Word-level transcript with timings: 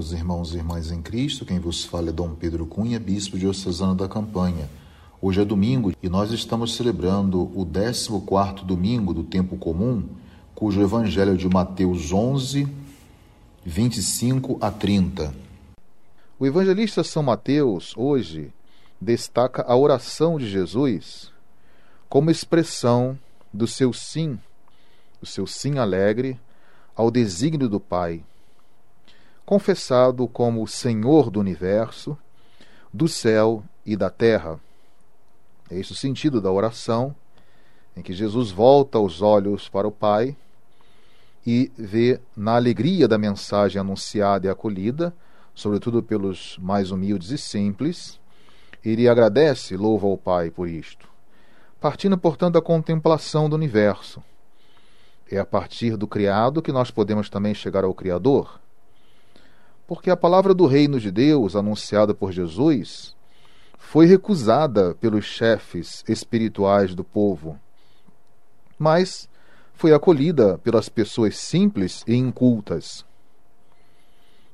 Amados 0.00 0.14
irmãos 0.14 0.54
e 0.54 0.56
irmãs 0.56 0.90
em 0.90 1.02
Cristo, 1.02 1.44
quem 1.44 1.58
vos 1.58 1.84
fala 1.84 2.08
é 2.08 2.12
Dom 2.12 2.30
Pedro 2.34 2.64
Cunha, 2.64 2.98
bispo 2.98 3.36
diocesano 3.38 3.94
da 3.94 4.08
Campanha. 4.08 4.66
Hoje 5.20 5.42
é 5.42 5.44
domingo 5.44 5.92
e 6.02 6.08
nós 6.08 6.32
estamos 6.32 6.74
celebrando 6.74 7.42
o 7.54 7.66
14º 7.66 8.64
domingo 8.64 9.12
do 9.12 9.22
tempo 9.22 9.58
comum, 9.58 10.08
cujo 10.54 10.80
evangelho 10.80 11.34
é 11.34 11.36
de 11.36 11.46
Mateus 11.46 12.14
11, 12.14 12.66
25 13.62 14.56
a 14.58 14.70
30. 14.70 15.34
O 16.38 16.46
evangelista 16.46 17.04
São 17.04 17.22
Mateus, 17.22 17.92
hoje, 17.94 18.50
destaca 18.98 19.66
a 19.68 19.76
oração 19.76 20.38
de 20.38 20.48
Jesus 20.48 21.30
como 22.08 22.30
expressão 22.30 23.18
do 23.52 23.66
seu 23.66 23.92
sim, 23.92 24.38
do 25.20 25.26
seu 25.26 25.46
sim 25.46 25.76
alegre 25.76 26.40
ao 26.96 27.10
desígnio 27.10 27.68
do 27.68 27.78
Pai 27.78 28.24
confessado 29.50 30.28
como 30.28 30.64
Senhor 30.68 31.28
do 31.28 31.40
universo, 31.40 32.16
do 32.94 33.08
céu 33.08 33.64
e 33.84 33.96
da 33.96 34.08
terra. 34.08 34.60
É 35.68 35.76
esse 35.76 35.90
o 35.90 35.96
sentido 35.96 36.40
da 36.40 36.52
oração, 36.52 37.12
em 37.96 38.00
que 38.00 38.12
Jesus 38.12 38.52
volta 38.52 39.00
os 39.00 39.20
olhos 39.20 39.68
para 39.68 39.88
o 39.88 39.90
Pai 39.90 40.36
e 41.44 41.68
vê 41.76 42.20
na 42.36 42.54
alegria 42.54 43.08
da 43.08 43.18
mensagem 43.18 43.80
anunciada 43.80 44.46
e 44.46 44.48
acolhida, 44.50 45.12
sobretudo 45.52 46.00
pelos 46.00 46.56
mais 46.60 46.92
humildes 46.92 47.30
e 47.30 47.36
simples, 47.36 48.20
ele 48.84 49.08
agradece 49.08 49.74
e 49.74 49.76
louva 49.76 50.06
ao 50.06 50.16
Pai 50.16 50.48
por 50.48 50.68
isto. 50.68 51.08
Partindo, 51.80 52.16
portanto, 52.16 52.54
da 52.54 52.62
contemplação 52.62 53.50
do 53.50 53.56
universo. 53.56 54.22
É 55.28 55.40
a 55.40 55.44
partir 55.44 55.96
do 55.96 56.06
criado 56.06 56.62
que 56.62 56.70
nós 56.70 56.92
podemos 56.92 57.28
também 57.28 57.52
chegar 57.52 57.82
ao 57.82 57.92
Criador 57.92 58.60
porque 59.90 60.08
a 60.08 60.16
palavra 60.16 60.54
do 60.54 60.66
reino 60.66 61.00
de 61.00 61.10
Deus, 61.10 61.56
anunciada 61.56 62.14
por 62.14 62.30
Jesus, 62.30 63.12
foi 63.76 64.06
recusada 64.06 64.94
pelos 64.94 65.24
chefes 65.24 66.04
espirituais 66.08 66.94
do 66.94 67.02
povo, 67.02 67.58
mas 68.78 69.28
foi 69.74 69.92
acolhida 69.92 70.58
pelas 70.58 70.88
pessoas 70.88 71.36
simples 71.38 72.04
e 72.06 72.14
incultas. 72.14 73.04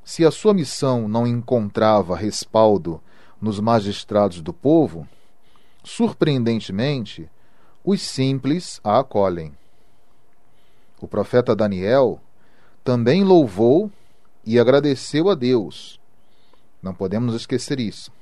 Se 0.02 0.24
a 0.24 0.30
sua 0.30 0.54
missão 0.54 1.06
não 1.06 1.26
encontrava 1.26 2.16
respaldo 2.16 2.98
nos 3.38 3.60
magistrados 3.60 4.40
do 4.40 4.54
povo, 4.54 5.06
surpreendentemente, 5.84 7.28
os 7.84 8.00
simples 8.00 8.80
a 8.82 9.00
acolhem. 9.00 9.52
O 10.98 11.06
profeta 11.06 11.54
Daniel 11.54 12.22
também 12.82 13.22
louvou 13.22 13.92
e 14.46 14.60
agradeceu 14.60 15.28
a 15.28 15.34
Deus. 15.34 16.00
Não 16.80 16.94
podemos 16.94 17.34
esquecer 17.34 17.80
isso. 17.80 18.12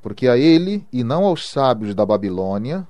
Porque 0.00 0.26
a 0.26 0.38
ele, 0.38 0.86
e 0.90 1.04
não 1.04 1.24
aos 1.24 1.48
sábios 1.48 1.94
da 1.94 2.04
Babilônia, 2.04 2.88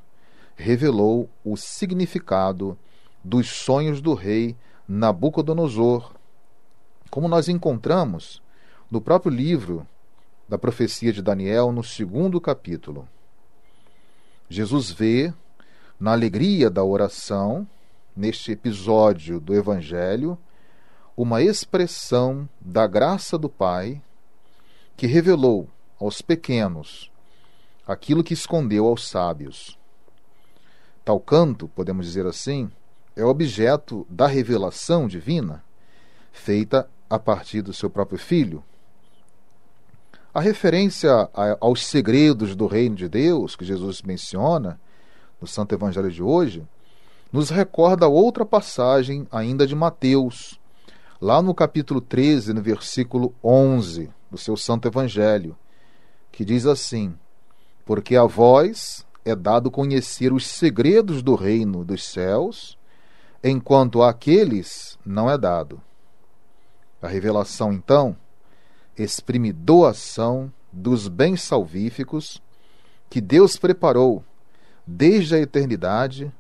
revelou 0.57 1.29
o 1.45 1.57
significado 1.57 2.79
dos 3.23 3.49
sonhos 3.49 4.01
do 4.01 4.15
rei 4.15 4.57
Nabucodonosor, 4.87 6.13
como 7.11 7.27
nós 7.27 7.49
encontramos 7.49 8.41
no 8.91 9.01
próprio 9.01 9.33
livro 9.33 9.87
da 10.49 10.59
profecia 10.59 11.13
de 11.13 11.23
Daniel, 11.23 11.73
no 11.73 11.83
segundo 11.83 12.41
capítulo. 12.41 13.09
Jesus 14.49 14.91
vê, 14.91 15.33
na 15.99 16.13
alegria 16.13 16.69
da 16.69 16.85
oração, 16.85 17.67
neste 18.15 18.53
episódio 18.53 19.41
do 19.41 19.55
Evangelho, 19.55 20.39
uma 21.17 21.43
expressão 21.43 22.49
da 22.61 22.87
graça 22.87 23.39
do 23.39 23.49
Pai 23.49 24.03
que 24.97 25.07
revelou 25.07 25.69
aos 25.99 26.21
pequenos 26.21 27.11
aquilo 27.87 28.25
que 28.25 28.35
escondeu 28.35 28.87
aos 28.87 29.07
sábios. 29.07 29.79
Tal 31.05 31.21
canto, 31.21 31.69
podemos 31.69 32.07
dizer 32.07 32.27
assim, 32.27 32.71
é 33.15 33.25
objeto 33.25 34.07
da 34.09 34.27
revelação 34.27 35.07
divina 35.07 35.63
feita 36.33 36.89
a 37.09 37.19
partir 37.19 37.63
do 37.63 37.73
seu 37.73 37.89
próprio 37.89 38.19
filho. 38.19 38.65
A 40.33 40.41
referência 40.41 41.29
aos 41.61 41.87
segredos 41.87 42.57
do 42.57 42.67
reino 42.67 42.97
de 42.97 43.09
Deus 43.09 43.55
que 43.55 43.65
Jesus 43.65 44.03
menciona 44.03 44.81
no 45.41 45.47
Santo 45.47 45.75
Evangelho 45.75 46.11
de 46.11 46.23
hoje 46.23 46.67
nos 47.31 47.51
recorda 47.51 48.09
outra 48.09 48.45
passagem 48.45 49.29
ainda 49.31 49.67
de 49.67 49.75
Mateus, 49.75 50.59
lá 51.25 51.41
no 51.41 51.55
capítulo 51.55 52.03
13, 52.03 52.53
no 52.53 52.61
versículo 52.61 53.35
11 53.43 54.11
do 54.31 54.37
seu 54.37 54.59
Santo 54.59 54.87
Evangelho, 54.87 55.57
que 56.31 56.45
diz 56.45 56.67
assim: 56.67 57.15
Porque 57.83 58.15
a 58.15 58.25
vós 58.25 59.07
é 59.25 59.35
dado 59.35 59.71
conhecer 59.71 60.35
os 60.35 60.47
segredos 60.47 61.23
do 61.23 61.35
reino 61.35 61.83
dos 61.83 62.05
céus, 62.05 62.77
enquanto 63.43 64.03
àqueles 64.03 64.99
não 65.03 65.31
é 65.31 65.39
dado. 65.39 65.81
A 67.01 67.09
revelação, 67.09 67.73
então, 67.73 68.15
exprime 68.95 69.51
doação 69.51 70.53
dos 70.71 71.09
bens 71.09 71.41
salvíficos 71.41 72.43
que 73.09 73.23
Deus 73.23 73.57
preparou 73.57 74.23
desde 74.87 75.35
a 75.35 75.39
eternidade 75.39 76.31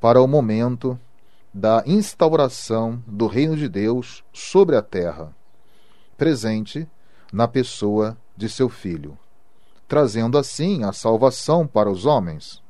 para 0.00 0.22
o 0.22 0.28
momento 0.28 0.96
da 1.52 1.82
instauração 1.84 3.02
do 3.06 3.26
reino 3.26 3.56
de 3.56 3.68
Deus 3.68 4.24
sobre 4.32 4.76
a 4.76 4.82
terra, 4.82 5.34
presente 6.16 6.88
na 7.32 7.48
pessoa 7.48 8.16
de 8.36 8.48
seu 8.48 8.68
filho, 8.68 9.18
trazendo 9.88 10.38
assim 10.38 10.84
a 10.84 10.92
salvação 10.92 11.66
para 11.66 11.90
os 11.90 12.06
homens. 12.06 12.62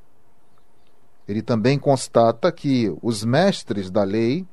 Ele 1.28 1.42
também 1.42 1.78
constata 1.78 2.50
que 2.50 2.94
os 3.02 3.22
mestres 3.22 3.90
da 3.90 4.02
lei 4.02 4.46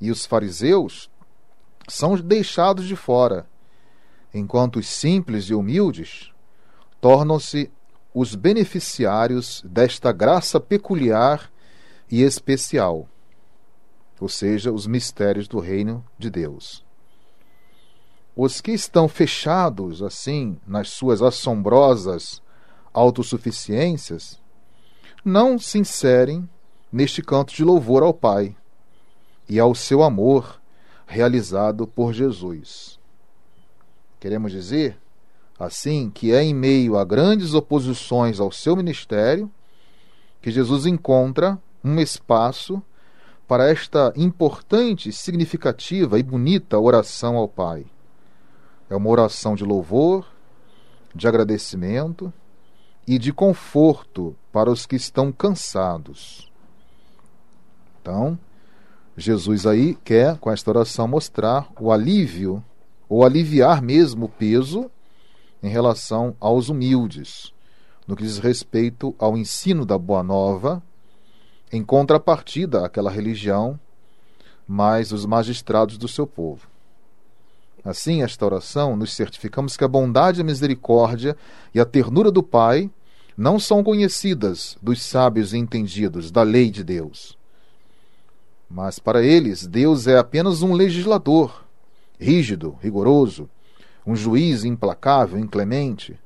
e 0.00 0.10
os 0.10 0.26
fariseus 0.26 1.08
são 1.88 2.16
deixados 2.16 2.84
de 2.84 2.96
fora, 2.96 3.46
enquanto 4.34 4.80
os 4.80 4.88
simples 4.88 5.44
e 5.44 5.54
humildes 5.54 6.32
tornam-se 7.00 7.70
os 8.12 8.34
beneficiários 8.34 9.62
desta 9.64 10.12
graça 10.12 10.58
peculiar 10.58 11.50
e 12.10 12.22
especial 12.22 13.08
ou 14.22 14.28
seja, 14.28 14.70
os 14.70 14.86
mistérios 14.86 15.48
do 15.48 15.58
reino 15.58 16.04
de 16.16 16.30
Deus. 16.30 16.84
Os 18.36 18.60
que 18.60 18.70
estão 18.70 19.08
fechados 19.08 20.00
assim 20.00 20.60
nas 20.64 20.90
suas 20.90 21.20
assombrosas 21.20 22.40
autossuficiências 22.94 24.40
não 25.24 25.58
se 25.58 25.80
inserem 25.80 26.48
neste 26.92 27.20
canto 27.20 27.52
de 27.52 27.64
louvor 27.64 28.04
ao 28.04 28.14
Pai 28.14 28.54
e 29.48 29.58
ao 29.58 29.74
seu 29.74 30.04
amor 30.04 30.62
realizado 31.04 31.84
por 31.84 32.12
Jesus. 32.12 33.00
Queremos 34.20 34.52
dizer, 34.52 34.96
assim, 35.58 36.10
que 36.10 36.32
é 36.32 36.44
em 36.44 36.54
meio 36.54 36.96
a 36.96 37.04
grandes 37.04 37.54
oposições 37.54 38.38
ao 38.38 38.52
seu 38.52 38.76
ministério 38.76 39.50
que 40.40 40.52
Jesus 40.52 40.86
encontra 40.86 41.60
um 41.82 41.98
espaço 41.98 42.80
para 43.46 43.70
esta 43.70 44.12
importante, 44.16 45.12
significativa 45.12 46.18
e 46.18 46.22
bonita 46.22 46.78
oração 46.78 47.36
ao 47.36 47.48
Pai. 47.48 47.84
É 48.88 48.96
uma 48.96 49.10
oração 49.10 49.54
de 49.54 49.64
louvor, 49.64 50.26
de 51.14 51.28
agradecimento 51.28 52.32
e 53.06 53.18
de 53.18 53.32
conforto 53.32 54.36
para 54.50 54.70
os 54.70 54.86
que 54.86 54.96
estão 54.96 55.32
cansados. 55.32 56.50
Então, 58.00 58.38
Jesus 59.16 59.66
aí 59.66 59.94
quer, 60.02 60.38
com 60.38 60.50
esta 60.50 60.70
oração, 60.70 61.06
mostrar 61.06 61.68
o 61.78 61.92
alívio, 61.92 62.64
ou 63.08 63.24
aliviar 63.24 63.82
mesmo 63.82 64.24
o 64.24 64.28
peso 64.28 64.90
em 65.62 65.68
relação 65.68 66.34
aos 66.40 66.70
humildes, 66.70 67.52
no 68.06 68.16
que 68.16 68.22
diz 68.22 68.38
respeito 68.38 69.14
ao 69.18 69.36
ensino 69.36 69.84
da 69.84 69.98
Boa 69.98 70.22
Nova 70.22 70.82
em 71.72 71.82
contrapartida 71.82 72.84
àquela 72.84 73.10
religião, 73.10 73.80
mais 74.68 75.10
os 75.10 75.24
magistrados 75.24 75.96
do 75.96 76.06
seu 76.06 76.26
povo. 76.26 76.68
Assim, 77.84 78.22
esta 78.22 78.44
oração, 78.44 78.94
nos 78.94 79.14
certificamos 79.14 79.76
que 79.76 79.82
a 79.82 79.88
bondade, 79.88 80.40
a 80.40 80.44
misericórdia 80.44 81.36
e 81.74 81.80
a 81.80 81.84
ternura 81.84 82.30
do 82.30 82.42
Pai 82.42 82.90
não 83.36 83.58
são 83.58 83.82
conhecidas 83.82 84.76
dos 84.80 85.02
sábios 85.02 85.52
e 85.52 85.58
entendidos 85.58 86.30
da 86.30 86.42
lei 86.42 86.70
de 86.70 86.84
Deus. 86.84 87.36
Mas 88.70 88.98
para 88.98 89.22
eles, 89.22 89.66
Deus 89.66 90.06
é 90.06 90.16
apenas 90.16 90.62
um 90.62 90.74
legislador, 90.74 91.64
rígido, 92.20 92.76
rigoroso, 92.80 93.48
um 94.06 94.14
juiz 94.14 94.64
implacável, 94.64 95.38
inclemente, 95.38 96.18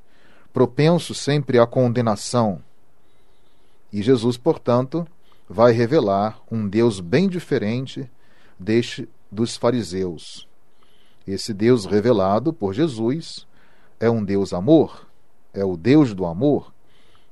propenso 0.53 1.13
sempre 1.13 1.57
à 1.57 1.65
condenação. 1.65 2.61
E 3.91 4.01
Jesus, 4.01 4.37
portanto, 4.37 5.07
vai 5.49 5.71
revelar 5.71 6.41
um 6.51 6.67
Deus 6.67 6.99
bem 6.99 7.27
diferente 7.27 8.09
deste 8.59 9.07
dos 9.31 9.55
fariseus. 9.55 10.47
Esse 11.25 11.53
Deus 11.53 11.85
revelado 11.85 12.53
por 12.53 12.73
Jesus 12.73 13.45
é 13.99 14.09
um 14.09 14.23
Deus 14.23 14.53
amor, 14.53 15.07
é 15.53 15.63
o 15.63 15.75
Deus 15.75 16.13
do 16.13 16.25
amor, 16.25 16.73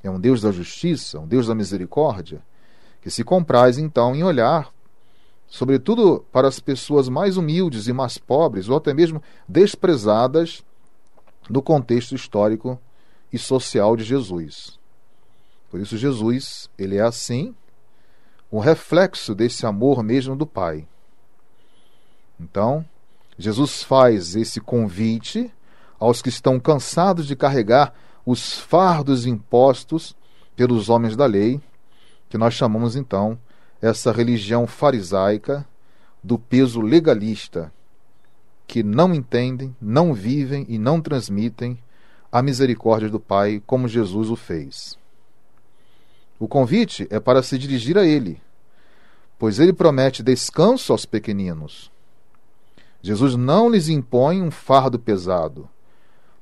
é 0.04 0.10
um 0.10 0.20
Deus 0.20 0.42
da 0.42 0.52
justiça, 0.52 1.20
um 1.20 1.28
Deus 1.28 1.48
da 1.48 1.56
misericórdia, 1.56 2.42
que 3.02 3.10
se 3.10 3.24
compraz 3.24 3.78
então 3.78 4.16
em 4.16 4.24
olhar, 4.24 4.74
sobretudo 5.48 6.26
para 6.32 6.48
as 6.48 6.60
pessoas 6.60 7.08
mais 7.08 7.38
humildes 7.38 7.88
e 7.88 7.94
mais 7.94 8.18
pobres, 8.18 8.68
ou 8.68 8.78
até 8.78 8.94
mesmo 8.94 9.22
desprezadas 9.48 10.64
do 11.50 11.62
contexto 11.62 12.16
histórico 12.16 12.80
e 13.32 13.38
social 13.38 13.96
de 13.96 14.04
Jesus. 14.04 14.80
Por 15.70 15.80
isso 15.80 15.98
Jesus, 15.98 16.70
ele 16.78 16.98
é 16.98 17.02
assim, 17.02 17.56
o 18.56 18.60
reflexo 18.60 19.36
desse 19.36 19.66
amor 19.66 20.02
mesmo 20.02 20.34
do 20.34 20.48
Pai. 20.48 20.88
Então, 22.40 22.86
Jesus 23.38 23.84
faz 23.84 24.34
esse 24.34 24.62
convite 24.62 25.52
aos 26.00 26.22
que 26.22 26.30
estão 26.30 26.58
cansados 26.58 27.28
de 27.28 27.36
carregar 27.36 27.94
os 28.26 28.58
fardos 28.58 29.26
impostos 29.26 30.16
pelos 30.56 30.88
homens 30.88 31.18
da 31.18 31.26
lei, 31.26 31.60
que 32.30 32.38
nós 32.38 32.54
chamamos 32.54 32.96
então 32.96 33.38
essa 33.82 34.10
religião 34.10 34.66
farisaica 34.66 35.68
do 36.24 36.40
peso 36.40 36.80
legalista, 36.80 37.74
que 38.66 38.82
não 38.82 39.14
entendem, 39.14 39.76
não 39.82 40.14
vivem 40.14 40.66
e 40.70 40.80
não 40.80 41.02
transmitem 41.02 41.78
a 42.32 42.42
misericórdia 42.42 43.10
do 43.10 43.20
Pai 43.20 43.62
como 43.68 43.86
Jesus 43.86 44.30
o 44.30 44.36
fez. 44.38 44.98
O 46.40 46.48
convite 46.48 47.06
é 47.10 47.20
para 47.20 47.44
se 47.44 47.58
dirigir 47.58 47.98
a 47.98 48.06
Ele, 48.06 48.45
pois 49.38 49.60
Ele 49.60 49.74
promete 49.74 50.24
descanso 50.24 50.92
aos 50.92 51.06
pequeninos 51.06 51.92
Jesus 53.06 53.36
não 53.36 53.70
lhes 53.70 53.88
impõe 53.88 54.42
um 54.42 54.50
fardo 54.50 54.98
pesado, 54.98 55.70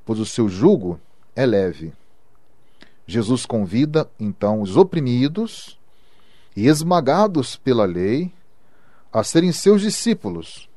pois 0.06 0.18
o 0.18 0.26
seu 0.26 0.48
jugo 0.48 0.98
é 1.36 1.46
leve. 1.46 1.92
Jesus 3.06 3.46
convida, 3.46 4.10
então, 4.18 4.62
os 4.62 4.78
oprimidos 4.78 5.78
e 6.56 6.68
esmagados 6.68 7.58
pela 7.58 7.84
lei 7.84 8.32
a 9.12 9.26
serem 9.26 9.52
seus 9.52 9.82
discípulos, 9.82 10.70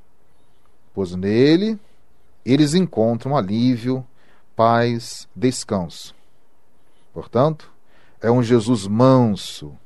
pois 0.92 1.14
nele 1.14 1.78
eles 2.44 2.74
encontram 2.74 3.36
alívio, 3.36 4.04
paz, 4.56 5.28
descanso. 5.36 6.16
Portanto, 7.14 7.70
é 8.20 8.28
um 8.28 8.42
Jesus 8.42 8.88
manso 8.88 9.78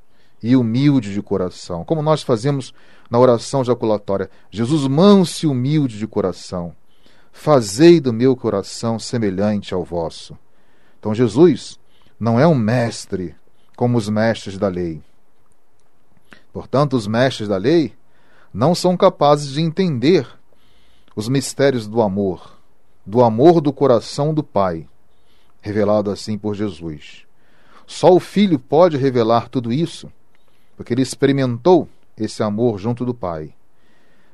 e 0.43 0.57
humilde 0.57 1.13
de 1.13 1.23
coração, 1.23 1.85
como 1.85 2.03
nós 2.03 2.23
fazemos 2.23 2.73
na 3.11 3.19
oração 3.19 3.65
jaculatória. 3.65 4.31
Jesus 4.51 4.87
manso 4.87 5.47
e 5.47 5.49
humilde 5.49 5.99
de 5.99 6.07
coração, 6.07 6.75
fazei 7.33 8.01
do 8.01 8.13
meu 8.13 8.37
coração 8.37 8.99
semelhante 8.99 9.75
ao 9.75 9.85
vosso. 9.85 10.37
Então 10.99 11.15
Jesus 11.15 11.79
não 12.19 12.39
é 12.39 12.47
um 12.47 12.55
mestre 12.55 13.35
como 13.77 13.97
os 13.97 14.09
mestres 14.09 14.59
da 14.59 14.69
lei. 14.69 15.03
Portanto, 16.53 16.95
os 16.95 17.07
mestres 17.07 17.49
da 17.49 17.57
lei 17.57 17.95
não 18.53 18.75
são 18.75 18.97
capazes 18.97 19.53
de 19.53 19.61
entender 19.61 20.27
os 21.15 21.29
mistérios 21.29 21.87
do 21.87 22.03
amor, 22.03 22.59
do 23.07 23.23
amor 23.23 23.61
do 23.61 23.73
coração 23.73 24.35
do 24.35 24.43
Pai, 24.43 24.87
revelado 25.61 26.11
assim 26.11 26.37
por 26.37 26.55
Jesus. 26.55 27.25
Só 27.87 28.15
o 28.15 28.21
Filho 28.21 28.59
pode 28.59 28.97
revelar 28.97 29.49
tudo 29.49 29.73
isso, 29.73 30.11
porque 30.81 30.95
ele 30.95 31.03
experimentou 31.03 31.87
esse 32.17 32.43
amor 32.43 32.79
junto 32.79 33.05
do 33.05 33.13
Pai. 33.13 33.53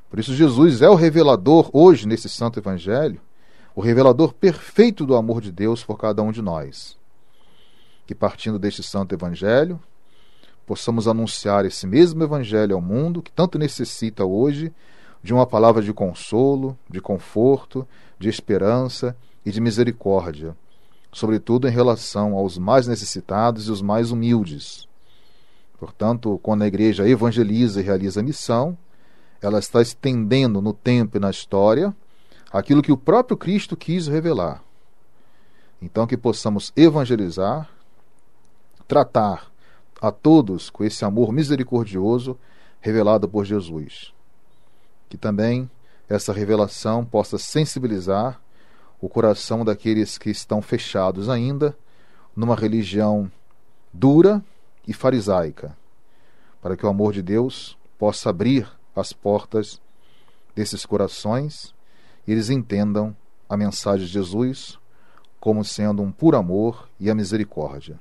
Por 0.08 0.20
isso, 0.20 0.32
Jesus 0.32 0.81
é 0.81 0.88
o 0.88 0.94
revelador, 0.94 1.69
hoje, 1.72 2.06
nesse 2.06 2.28
Santo 2.28 2.60
Evangelho, 2.60 3.20
o 3.75 3.81
revelador 3.81 4.32
perfeito 4.32 5.04
do 5.04 5.16
amor 5.16 5.40
de 5.40 5.50
Deus 5.50 5.82
por 5.82 5.98
cada 5.98 6.22
um 6.22 6.31
de 6.31 6.40
nós. 6.40 6.96
Que 8.06 8.14
partindo 8.14 8.60
deste 8.60 8.81
Santo 8.84 9.12
Evangelho, 9.12 9.81
possamos 10.64 11.08
anunciar 11.08 11.64
esse 11.64 11.84
mesmo 11.84 12.22
Evangelho 12.22 12.76
ao 12.76 12.81
mundo 12.81 13.22
que 13.22 13.32
tanto 13.32 13.58
necessita 13.58 14.25
hoje 14.25 14.72
de 15.25 15.34
uma 15.34 15.48
palavra 15.48 15.82
de 15.82 15.93
consolo, 15.93 16.78
de 16.88 17.00
conforto, 17.00 17.84
de 18.20 18.28
esperança 18.28 19.16
e 19.44 19.50
de 19.50 19.60
misericórdia, 19.60 20.56
sobretudo 21.10 21.66
em 21.66 21.72
relação 21.72 22.34
aos 22.34 22.56
mais 22.56 22.87
necessitados 22.87 23.66
e 23.66 23.72
os 23.72 23.82
mais 23.82 24.12
humildes. 24.12 24.87
Portanto, 25.78 26.40
quando 26.43 26.62
a 26.62 26.67
igreja 26.67 27.08
evangeliza 27.08 27.81
e 27.81 27.84
realiza 27.84 28.20
a 28.20 28.23
missão, 28.23 28.76
ela 29.40 29.58
está 29.58 29.82
estendendo 29.82 30.61
no 30.62 30.73
tempo 30.73 31.17
e 31.17 31.20
na 31.20 31.31
história 31.31 31.94
aquilo 32.50 32.82
que 32.82 32.93
o 32.93 32.96
próprio 32.96 33.37
Cristo 33.37 33.76
quis 33.76 34.06
revelar. 34.06 34.62
Então, 35.81 36.06
que 36.06 36.17
possamos 36.17 36.73
evangelizar, 36.75 37.69
tratar 38.88 39.52
a 40.00 40.11
todos 40.11 40.70
com 40.70 40.84
esse 40.84 41.05
amor 41.05 41.32
misericordioso 41.32 42.38
revelado 42.81 43.29
por 43.29 43.44
Jesus. 43.44 44.12
Que 45.08 45.19
também 45.19 45.70
essa 46.08 46.32
revelação 46.32 47.05
possa 47.05 47.37
sensibilizar 47.37 48.40
o 49.00 49.08
coração 49.08 49.64
daqueles 49.64 50.17
que 50.17 50.31
estão 50.31 50.62
fechados 50.62 51.29
ainda 51.29 51.76
numa 52.34 52.55
religião 52.55 53.31
dura 53.93 54.43
e 54.87 54.93
farisaica, 54.93 55.77
para 56.61 56.77
que 56.77 56.85
o 56.85 56.88
amor 56.88 57.12
de 57.12 57.23
Deus 57.23 57.77
possa 57.99 58.31
abrir 58.31 58.69
as 58.94 59.12
portas 59.12 59.81
desses 60.55 60.87
corações 60.87 61.75
e 62.27 62.33
eles 62.33 62.50
entendam 62.50 63.17
a 63.49 63.56
mensagem 63.56 64.06
de 64.06 64.12
Jesus 64.12 64.79
como 65.38 65.65
sendo 65.65 66.03
um 66.03 66.11
puro 66.11 66.37
amor 66.37 66.88
e 66.99 67.11
a 67.11 67.15
misericórdia. 67.15 68.00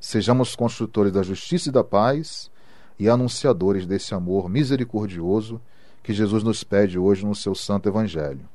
Sejamos 0.00 0.56
construtores 0.56 1.12
da 1.12 1.22
justiça 1.22 1.68
e 1.68 1.72
da 1.72 1.84
paz 1.84 2.50
e 2.98 3.08
anunciadores 3.08 3.86
desse 3.86 4.14
amor 4.14 4.48
misericordioso 4.48 5.60
que 6.02 6.12
Jesus 6.12 6.42
nos 6.42 6.64
pede 6.64 6.98
hoje 6.98 7.24
no 7.24 7.34
seu 7.34 7.54
santo 7.54 7.88
evangelho. 7.88 8.48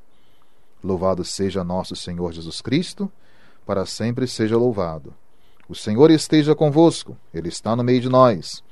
Louvado 0.83 1.23
seja 1.23 1.63
nosso 1.63 1.95
Senhor 1.95 2.31
Jesus 2.33 2.61
Cristo, 2.61 3.11
para 3.65 3.85
sempre 3.85 4.27
seja 4.27 4.57
louvado. 4.57 5.13
O 5.67 5.73
Senhor 5.73 6.11
esteja 6.11 6.53
convosco, 6.53 7.17
Ele 7.33 7.49
está 7.49 7.75
no 7.75 7.83
meio 7.83 7.99
de 7.99 8.09
nós. 8.09 8.63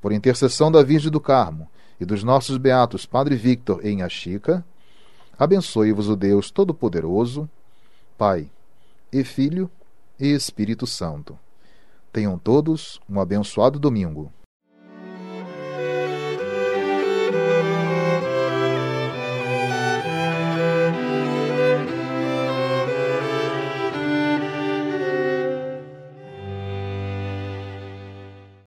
Por 0.00 0.12
intercessão 0.12 0.70
da 0.70 0.82
Virgem 0.82 1.10
do 1.10 1.20
Carmo 1.20 1.68
e 2.00 2.04
dos 2.04 2.24
nossos 2.24 2.56
beatos 2.56 3.06
Padre 3.06 3.36
Victor 3.36 3.84
em 3.86 4.02
Achica, 4.02 4.64
abençoe-vos 5.38 6.08
o 6.08 6.16
Deus 6.16 6.50
Todo-Poderoso, 6.50 7.48
Pai 8.18 8.50
e 9.12 9.22
Filho 9.22 9.70
e 10.18 10.26
Espírito 10.26 10.86
Santo. 10.86 11.38
Tenham 12.12 12.36
todos 12.36 13.00
um 13.08 13.20
abençoado 13.20 13.78
domingo. 13.78 14.32